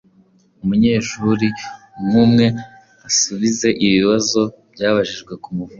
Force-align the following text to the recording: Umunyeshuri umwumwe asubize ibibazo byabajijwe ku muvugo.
Umunyeshuri 0.63 1.47
umwumwe 1.99 2.45
asubize 3.07 3.67
ibibazo 3.85 4.41
byabajijwe 4.73 5.33
ku 5.43 5.49
muvugo. 5.55 5.69